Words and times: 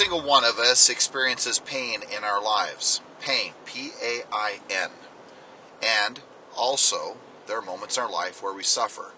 Single 0.00 0.22
one 0.22 0.44
of 0.44 0.58
us 0.58 0.88
experiences 0.88 1.58
pain 1.58 2.00
in 2.16 2.24
our 2.24 2.42
lives. 2.42 3.02
Pain, 3.20 3.52
P 3.66 3.90
A 4.02 4.22
I 4.32 4.60
N. 4.70 4.88
And 5.82 6.20
also, 6.56 7.18
there 7.46 7.58
are 7.58 7.62
moments 7.62 7.98
in 7.98 8.04
our 8.04 8.10
life 8.10 8.42
where 8.42 8.54
we 8.54 8.62
suffer. 8.62 9.12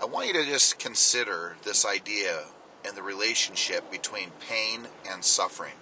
I 0.00 0.06
want 0.06 0.26
you 0.26 0.32
to 0.32 0.46
just 0.46 0.78
consider 0.78 1.56
this 1.64 1.84
idea 1.84 2.44
and 2.82 2.96
the 2.96 3.02
relationship 3.02 3.90
between 3.90 4.30
pain 4.48 4.88
and 5.06 5.22
suffering. 5.22 5.74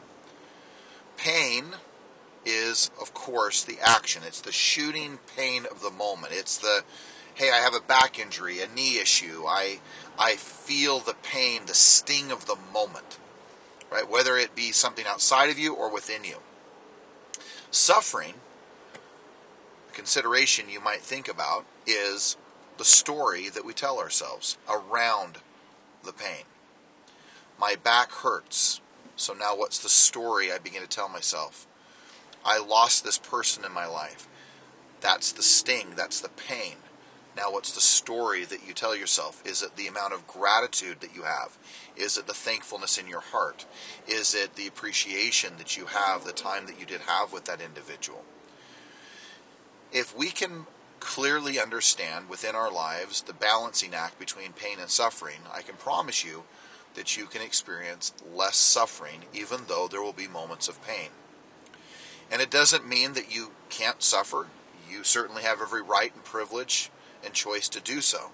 Pain 1.16 1.77
is, 2.45 2.91
of 3.01 3.15
course, 3.15 3.62
the 3.62 3.79
action. 3.80 4.23
It's 4.27 4.41
the 4.41 4.51
shooting 4.51 5.21
pain 5.37 5.65
of 5.65 5.80
the 5.80 5.93
moment. 5.93 6.32
It's 6.32 6.59
the, 6.59 6.82
hey, 7.34 7.52
I 7.52 7.59
have 7.59 7.74
a 7.77 7.80
back 7.80 8.18
injury, 8.18 8.60
a 8.60 8.66
knee 8.66 8.98
issue. 8.98 9.45
I, 9.46 9.79
I 10.18 10.34
feel 10.34 10.98
the 10.98 11.15
pain, 11.23 11.66
the 11.66 11.74
sting 11.74 12.32
of 12.32 12.46
the 12.46 12.57
moment, 12.74 13.18
right? 13.90 14.08
Whether 14.08 14.36
it 14.36 14.54
be 14.54 14.72
something 14.72 15.06
outside 15.06 15.50
of 15.50 15.58
you 15.58 15.74
or 15.74 15.92
within 15.92 16.24
you. 16.24 16.36
Suffering, 17.70 18.34
consideration 19.92 20.68
you 20.68 20.80
might 20.80 21.00
think 21.00 21.28
about, 21.28 21.64
is 21.86 22.36
the 22.78 22.84
story 22.84 23.48
that 23.48 23.64
we 23.64 23.72
tell 23.72 23.98
ourselves 23.98 24.59
around 24.68 25.38
the 26.04 26.12
pain. 26.12 26.45
My 27.59 27.74
back 27.74 28.12
hurts, 28.12 28.80
so 29.16 29.32
now 29.32 29.56
what's 29.56 29.78
the 29.78 29.88
story 29.88 30.52
I 30.52 30.59
begin 30.59 30.82
to 30.82 30.88
tell 30.88 31.09
myself? 31.09 31.66
I 32.45 32.59
lost 32.59 33.02
this 33.02 33.18
person 33.18 33.65
in 33.65 33.73
my 33.73 33.87
life. 33.87 34.28
That's 35.00 35.32
the 35.32 35.43
sting, 35.43 35.95
that's 35.96 36.21
the 36.21 36.28
pain. 36.28 36.76
Now, 37.37 37.52
what's 37.52 37.73
the 37.73 37.82
story 37.82 38.46
that 38.46 38.66
you 38.66 38.73
tell 38.73 38.96
yourself? 38.96 39.42
Is 39.45 39.62
it 39.62 39.76
the 39.76 39.87
amount 39.87 40.15
of 40.15 40.26
gratitude 40.26 41.01
that 41.01 41.15
you 41.15 41.24
have? 41.24 41.59
Is 41.95 42.16
it 42.16 42.26
the 42.26 42.32
thankfulness 42.32 42.96
in 42.96 43.09
your 43.09 43.20
heart? 43.20 43.66
Is 44.09 44.34
it 44.34 44.54
the 44.54 44.66
appreciation 44.66 45.54
that 45.59 45.76
you 45.76 45.84
have, 45.84 46.24
the 46.24 46.32
time 46.32 46.65
that 46.66 46.80
you 46.80 46.87
did 46.87 47.02
have 47.02 47.34
with 47.34 47.45
that 47.45 47.60
individual? 47.60 48.24
If 49.93 50.16
we 50.16 50.30
can 50.30 50.66
clearly 50.98 51.60
understand 51.60 52.30
within 52.30 52.54
our 52.54 52.73
lives 52.73 53.20
the 53.20 53.34
balancing 53.34 53.95
act 53.95 54.18
between 54.18 54.54
pain 54.54 54.78
and 54.80 54.88
suffering, 54.88 55.40
I 55.52 55.60
can 55.60 55.76
promise 55.76 56.24
you 56.24 56.45
that 56.95 57.18
you 57.18 57.26
can 57.26 57.43
experience 57.43 58.15
less 58.34 58.56
suffering, 58.56 59.26
even 59.34 59.60
though 59.68 59.88
there 59.88 60.02
will 60.02 60.15
be 60.15 60.26
moments 60.26 60.68
of 60.68 60.82
pain. 60.82 61.10
And 62.32 62.40
it 62.40 62.50
doesn't 62.50 62.88
mean 62.88 63.12
that 63.12 63.34
you 63.34 63.52
can't 63.68 64.03
suffer. 64.03 64.47
You 64.91 65.04
certainly 65.04 65.43
have 65.43 65.60
every 65.60 65.82
right 65.82 66.15
and 66.15 66.25
privilege 66.25 66.91
and 67.27 67.34
choice 67.34 67.69
to 67.69 67.81
do 67.81 68.00
so. 68.00 68.31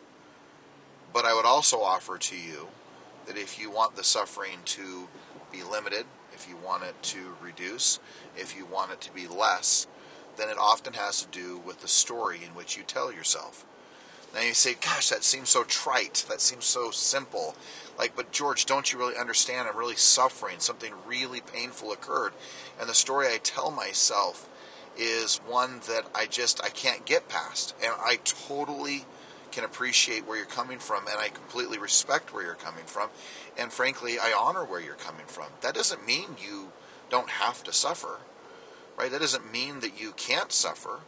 But 1.12 1.24
I 1.24 1.34
would 1.34 1.44
also 1.46 1.80
offer 1.80 2.16
to 2.18 2.36
you 2.36 2.68
that 3.26 3.36
if 3.36 3.58
you 3.58 3.70
want 3.70 3.96
the 3.96 4.04
suffering 4.04 4.58
to 4.66 5.08
be 5.50 5.62
limited, 5.64 6.06
if 6.32 6.48
you 6.48 6.56
want 6.56 6.84
it 6.84 7.02
to 7.02 7.34
reduce, 7.42 7.98
if 8.36 8.56
you 8.56 8.64
want 8.64 8.92
it 8.92 9.00
to 9.02 9.12
be 9.12 9.26
less, 9.26 9.86
then 10.36 10.48
it 10.48 10.58
often 10.58 10.94
has 10.94 11.22
to 11.22 11.28
do 11.28 11.58
with 11.58 11.80
the 11.82 11.88
story 11.88 12.40
in 12.44 12.54
which 12.54 12.76
you 12.76 12.82
tell 12.82 13.12
yourself. 13.12 13.66
Now 14.34 14.40
you 14.40 14.54
say, 14.54 14.74
gosh, 14.74 15.10
that 15.10 15.24
seems 15.24 15.50
so 15.50 15.62
trite. 15.64 16.24
That 16.28 16.40
seems 16.40 16.64
so 16.64 16.90
simple. 16.90 17.54
Like, 17.98 18.16
but 18.16 18.32
George, 18.32 18.64
don't 18.64 18.90
you 18.90 18.98
really 18.98 19.16
understand? 19.16 19.68
I'm 19.68 19.76
really 19.76 19.96
suffering. 19.96 20.58
Something 20.58 20.94
really 21.06 21.42
painful 21.42 21.92
occurred. 21.92 22.32
And 22.80 22.88
the 22.88 22.94
story 22.94 23.26
I 23.26 23.38
tell 23.42 23.70
myself 23.70 24.48
is 24.96 25.38
one 25.46 25.80
that 25.88 26.04
I 26.14 26.26
just, 26.26 26.62
I 26.62 26.68
can't 26.68 27.04
get 27.04 27.28
past. 27.28 27.74
And 27.82 27.92
I 27.98 28.16
totally 28.24 29.04
can 29.50 29.64
appreciate 29.64 30.26
where 30.26 30.36
you're 30.36 30.46
coming 30.46 30.78
from 30.78 31.06
and 31.06 31.18
I 31.18 31.28
completely 31.28 31.78
respect 31.78 32.32
where 32.32 32.42
you're 32.42 32.54
coming 32.54 32.84
from. 32.84 33.10
And 33.56 33.72
frankly, 33.72 34.18
I 34.18 34.32
honor 34.32 34.64
where 34.64 34.80
you're 34.80 34.94
coming 34.94 35.26
from. 35.26 35.46
That 35.60 35.74
doesn't 35.74 36.06
mean 36.06 36.36
you 36.42 36.72
don't 37.10 37.28
have 37.28 37.62
to 37.64 37.72
suffer, 37.72 38.20
right? 38.98 39.10
That 39.10 39.20
doesn't 39.20 39.52
mean 39.52 39.80
that 39.80 40.00
you 40.00 40.12
can't 40.12 40.50
suffer. 40.50 41.00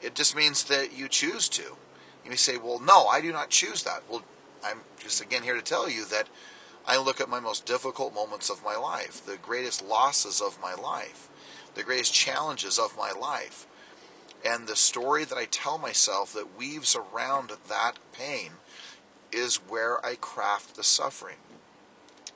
It 0.00 0.14
just 0.14 0.36
means 0.36 0.64
that 0.64 0.96
you 0.96 1.08
choose 1.08 1.48
to. 1.50 1.76
You 2.24 2.30
may 2.30 2.36
say, 2.36 2.56
well, 2.56 2.80
no, 2.80 3.06
I 3.06 3.20
do 3.20 3.32
not 3.32 3.50
choose 3.50 3.82
that. 3.82 4.02
Well, 4.08 4.22
I'm 4.64 4.80
just 4.98 5.20
again 5.20 5.42
here 5.42 5.54
to 5.54 5.62
tell 5.62 5.88
you 5.90 6.04
that 6.06 6.28
I 6.86 6.98
look 6.98 7.20
at 7.20 7.28
my 7.28 7.40
most 7.40 7.66
difficult 7.66 8.14
moments 8.14 8.50
of 8.50 8.64
my 8.64 8.76
life, 8.76 9.24
the 9.24 9.36
greatest 9.36 9.82
losses 9.84 10.40
of 10.40 10.60
my 10.60 10.74
life, 10.74 11.28
the 11.74 11.82
greatest 11.82 12.14
challenges 12.14 12.78
of 12.78 12.96
my 12.96 13.10
life, 13.10 13.66
and 14.44 14.66
the 14.66 14.76
story 14.76 15.24
that 15.24 15.36
I 15.36 15.46
tell 15.46 15.78
myself 15.78 16.32
that 16.32 16.56
weaves 16.56 16.96
around 16.96 17.52
that 17.68 17.94
pain 18.12 18.52
is 19.32 19.56
where 19.56 20.04
I 20.04 20.14
craft 20.14 20.76
the 20.76 20.84
suffering. 20.84 21.38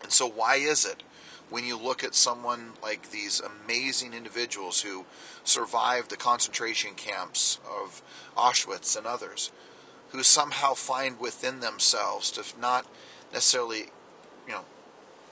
And 0.02 0.10
so, 0.10 0.26
why 0.26 0.56
is 0.56 0.84
it 0.84 1.02
when 1.48 1.64
you 1.64 1.76
look 1.76 2.02
at 2.02 2.14
someone 2.14 2.72
like 2.82 3.10
these 3.10 3.40
amazing 3.40 4.14
individuals 4.14 4.80
who 4.82 5.04
survived 5.44 6.10
the 6.10 6.16
concentration 6.16 6.94
camps 6.94 7.60
of 7.64 8.02
Auschwitz 8.36 8.96
and 8.96 9.06
others? 9.06 9.52
who 10.10 10.22
somehow 10.22 10.74
find 10.74 11.18
within 11.20 11.60
themselves 11.60 12.30
to 12.32 12.44
not 12.60 12.86
necessarily, 13.32 13.86
you 14.50 14.56
know, 14.56 14.64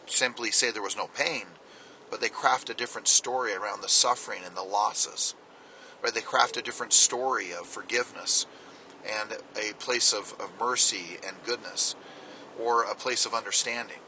simply 0.06 0.52
say 0.52 0.70
there 0.70 0.80
was 0.80 0.96
no 0.96 1.08
pain, 1.08 1.46
but 2.08 2.20
they 2.20 2.28
craft 2.28 2.70
a 2.70 2.74
different 2.74 3.08
story 3.08 3.52
around 3.52 3.82
the 3.82 3.88
suffering 3.88 4.42
and 4.46 4.56
the 4.56 4.62
losses. 4.62 5.34
Right? 6.00 6.14
They 6.14 6.20
craft 6.20 6.56
a 6.56 6.62
different 6.62 6.92
story 6.92 7.50
of 7.52 7.66
forgiveness 7.66 8.46
and 9.04 9.32
a 9.56 9.72
place 9.74 10.12
of, 10.12 10.34
of 10.38 10.52
mercy 10.60 11.18
and 11.26 11.36
goodness 11.44 11.96
or 12.60 12.84
a 12.84 12.94
place 12.94 13.26
of 13.26 13.34
understanding. 13.34 13.98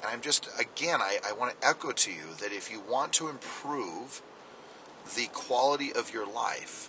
And 0.00 0.10
I'm 0.10 0.22
just, 0.22 0.48
again, 0.58 1.02
I, 1.02 1.18
I 1.28 1.34
want 1.34 1.60
to 1.60 1.66
echo 1.66 1.92
to 1.92 2.10
you 2.10 2.34
that 2.40 2.52
if 2.52 2.72
you 2.72 2.80
want 2.80 3.12
to 3.14 3.28
improve 3.28 4.22
the 5.16 5.26
quality 5.34 5.92
of 5.92 6.14
your 6.14 6.26
life, 6.26 6.88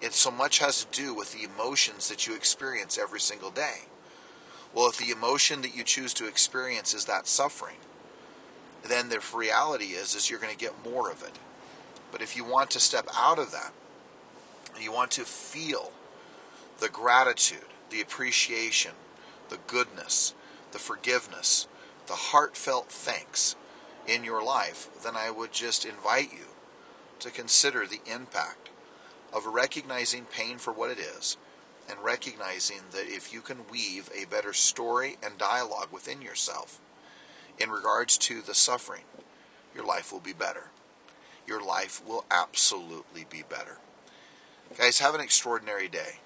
it 0.00 0.12
so 0.12 0.30
much 0.30 0.60
has 0.60 0.84
to 0.84 1.02
do 1.02 1.12
with 1.12 1.32
the 1.32 1.42
emotions 1.42 2.08
that 2.10 2.28
you 2.28 2.36
experience 2.36 2.96
every 2.96 3.20
single 3.20 3.50
day. 3.50 3.86
Well, 4.76 4.90
if 4.90 4.98
the 4.98 5.10
emotion 5.10 5.62
that 5.62 5.74
you 5.74 5.82
choose 5.84 6.12
to 6.14 6.28
experience 6.28 6.92
is 6.92 7.06
that 7.06 7.26
suffering, 7.26 7.78
then 8.86 9.08
the 9.08 9.24
reality 9.34 9.94
is 9.94 10.14
is 10.14 10.28
you're 10.28 10.38
going 10.38 10.52
to 10.52 10.58
get 10.58 10.84
more 10.84 11.10
of 11.10 11.22
it. 11.22 11.38
But 12.12 12.20
if 12.20 12.36
you 12.36 12.44
want 12.44 12.70
to 12.72 12.78
step 12.78 13.08
out 13.16 13.38
of 13.38 13.52
that, 13.52 13.72
you 14.78 14.92
want 14.92 15.12
to 15.12 15.24
feel 15.24 15.92
the 16.78 16.90
gratitude, 16.90 17.64
the 17.88 18.02
appreciation, 18.02 18.92
the 19.48 19.58
goodness, 19.66 20.34
the 20.72 20.78
forgiveness, 20.78 21.66
the 22.06 22.12
heartfelt 22.12 22.90
thanks 22.90 23.56
in 24.06 24.24
your 24.24 24.44
life, 24.44 24.90
then 25.02 25.16
I 25.16 25.30
would 25.30 25.52
just 25.52 25.86
invite 25.86 26.34
you 26.34 26.48
to 27.20 27.30
consider 27.30 27.86
the 27.86 28.02
impact 28.04 28.68
of 29.32 29.46
recognizing 29.46 30.26
pain 30.26 30.58
for 30.58 30.70
what 30.74 30.90
it 30.90 30.98
is 30.98 31.38
and 31.88 31.98
recognizing 32.02 32.80
that 32.92 33.06
if 33.06 33.32
you 33.32 33.40
can 33.40 33.68
weave 33.70 34.10
a 34.14 34.26
better 34.26 34.52
story 34.52 35.16
and 35.22 35.38
dialogue 35.38 35.88
within 35.92 36.20
yourself 36.22 36.80
in 37.58 37.70
regards 37.70 38.18
to 38.18 38.42
the 38.42 38.54
suffering, 38.54 39.02
your 39.74 39.84
life 39.84 40.12
will 40.12 40.20
be 40.20 40.32
better. 40.32 40.68
Your 41.46 41.62
life 41.62 42.02
will 42.06 42.24
absolutely 42.30 43.24
be 43.28 43.42
better. 43.48 43.78
Guys, 44.76 44.98
have 44.98 45.14
an 45.14 45.20
extraordinary 45.20 45.88
day. 45.88 46.16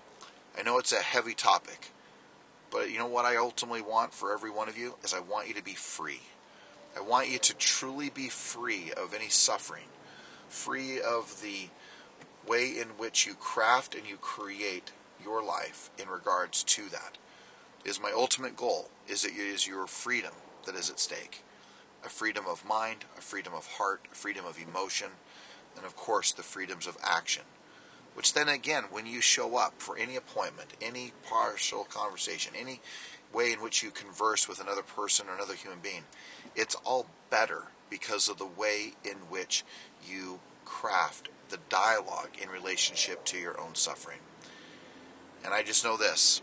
I 0.59 0.63
know 0.63 0.79
it's 0.79 0.93
a 0.93 0.97
heavy 0.97 1.35
topic, 1.35 1.91
but 2.71 2.91
you 2.91 2.99
know 2.99 3.07
what 3.07 3.25
I 3.25 3.37
ultimately 3.37 3.83
want 3.83 4.15
for 4.15 4.33
every 4.33 4.51
one 4.51 4.69
of 4.69 4.79
you 4.79 4.97
is 5.03 5.13
I 5.13 5.21
want 5.21 5.49
you 5.49 5.55
to 5.55 5.63
be 5.63 5.75
free. 5.75 6.21
I 6.97 7.01
want 7.01 7.29
you 7.29 7.39
to 7.39 7.55
truly 7.55 8.11
be 8.11 8.29
free 8.29 8.93
of 8.97 9.15
any 9.15 9.29
suffering, 9.29 9.85
free 10.49 11.01
of 11.01 11.41
the 11.43 11.69
way 12.47 12.67
in 12.67 12.89
which 12.97 13.27
you 13.27 13.35
craft 13.35 13.95
and 13.95 14.09
you 14.09 14.17
create 14.17 14.91
your 15.23 15.43
life 15.43 15.91
in 15.99 16.09
regards 16.09 16.63
to 16.65 16.89
that. 16.91 17.19
Is 17.85 18.01
my 18.01 18.13
ultimate 18.15 18.57
goal 18.57 18.91
is 19.09 19.25
it 19.25 19.33
is 19.37 19.67
your 19.67 19.87
freedom 19.87 20.33
that 20.67 20.75
is 20.75 20.91
at 20.91 21.01
stake? 21.01 21.43
A 22.05 22.09
freedom 22.09 22.45
of 22.49 22.65
mind 22.65 23.05
a 23.17 23.21
freedom 23.21 23.55
of 23.55 23.67
heart 23.67 24.07
a 24.13 24.15
freedom 24.15 24.45
of 24.45 24.59
emotion 24.59 25.09
and 25.77 25.85
of 25.85 25.97
course 25.97 26.33
the 26.33 26.43
freedoms 26.43 26.87
of 26.87 26.97
action. 27.03 27.45
Which 28.15 28.35
then 28.35 28.49
again 28.49 28.85
when 28.91 29.07
you 29.07 29.21
show 29.21 29.57
up 29.57 29.75
for 29.79 29.97
any 29.97 30.17
appointment 30.17 30.75
any 30.81 31.13
partial 31.29 31.85
conversation 31.85 32.53
any 32.59 32.81
way 33.33 33.53
in 33.53 33.63
which 33.63 33.83
you 33.83 33.91
converse 33.91 34.49
with 34.49 34.61
another 34.61 34.83
person 34.83 35.29
or 35.29 35.35
another 35.35 35.55
human 35.55 35.79
being 35.81 36.05
it's 36.55 36.75
all 36.85 37.07
better 37.31 37.69
because 37.89 38.29
of 38.29 38.39
the 38.39 38.47
way 38.47 38.95
in 39.05 39.17
which 39.29 39.65
you 40.09 40.41
craft 40.65 41.29
the 41.51 41.59
dialogue 41.69 42.31
in 42.41 42.49
relationship 42.49 43.25
to 43.25 43.37
your 43.37 43.61
own 43.61 43.75
suffering. 43.75 44.19
And 45.45 45.55
I 45.55 45.63
just 45.63 45.85
know 45.85 45.97
this 45.97 46.43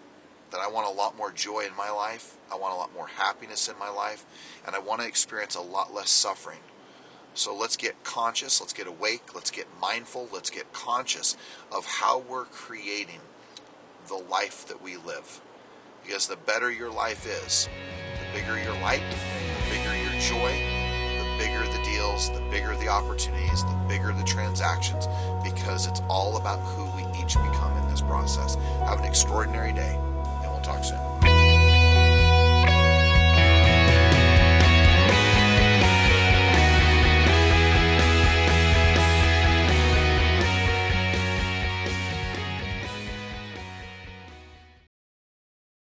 that 0.51 0.61
I 0.61 0.69
want 0.69 0.87
a 0.87 0.89
lot 0.89 1.17
more 1.17 1.31
joy 1.31 1.65
in 1.65 1.75
my 1.75 1.89
life, 1.89 2.37
I 2.49 2.55
want 2.55 2.73
a 2.73 2.77
lot 2.77 2.93
more 2.93 3.07
happiness 3.07 3.67
in 3.67 3.77
my 3.77 3.89
life, 3.89 4.25
and 4.65 4.75
I 4.75 4.79
want 4.79 5.01
to 5.01 5.07
experience 5.07 5.55
a 5.55 5.61
lot 5.61 5.93
less 5.93 6.09
suffering. 6.09 6.59
So 7.33 7.55
let's 7.55 7.75
get 7.75 8.03
conscious, 8.03 8.61
let's 8.61 8.73
get 8.73 8.87
awake, 8.87 9.35
let's 9.35 9.51
get 9.51 9.67
mindful, 9.81 10.29
let's 10.31 10.49
get 10.49 10.71
conscious 10.73 11.35
of 11.71 11.85
how 11.85 12.19
we're 12.19 12.45
creating 12.45 13.19
the 14.07 14.15
life 14.15 14.65
that 14.69 14.81
we 14.81 14.97
live. 14.97 15.41
Because 16.03 16.27
the 16.27 16.37
better 16.37 16.71
your 16.71 16.91
life 16.91 17.27
is, 17.27 17.67
the 18.19 18.39
bigger 18.39 18.57
your 18.57 18.73
light, 18.81 19.03
the 19.11 19.69
bigger 19.69 19.95
your 19.95 20.21
joy, 20.21 20.76
bigger 21.37 21.63
the 21.65 21.81
deals, 21.83 22.31
the 22.31 22.41
bigger 22.51 22.75
the 22.75 22.87
opportunities, 22.87 23.63
the 23.63 23.79
bigger 23.87 24.11
the 24.11 24.23
transactions, 24.23 25.07
because 25.43 25.87
it's 25.87 26.01
all 26.09 26.37
about 26.37 26.59
who 26.59 26.85
we 26.95 27.03
each 27.19 27.35
become 27.35 27.75
in 27.77 27.89
this 27.89 28.01
process. 28.01 28.55
Have 28.85 28.99
an 28.99 29.05
extraordinary 29.05 29.73
day, 29.73 29.95
and 30.43 30.51
we'll 30.51 30.61
talk 30.61 30.83
soon. 30.83 31.16